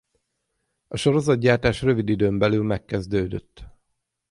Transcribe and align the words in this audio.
A 0.87 0.97
sorozatgyártás 0.97 1.81
rövid 1.81 2.09
időn 2.09 2.37
belül 2.37 2.63
megkezdődött. 2.63 3.63